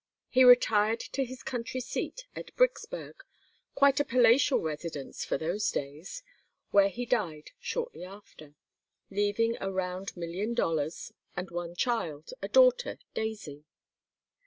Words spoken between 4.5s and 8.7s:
residence for those days, where he died shortly after,